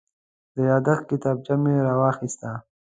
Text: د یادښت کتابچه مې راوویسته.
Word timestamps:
د 0.55 0.57
یادښت 0.69 1.03
کتابچه 1.09 1.53
مې 1.61 1.73
راوویسته. 1.87 2.49